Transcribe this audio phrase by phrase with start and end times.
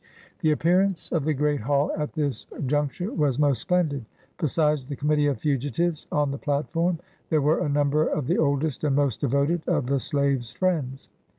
[0.39, 4.03] The appearance of the great hall at this juncture was most splendid.
[4.39, 6.97] Besides the committee of fugitives, on the platform
[7.29, 11.09] there were a number of the oldest and most devoted of the slave's friends.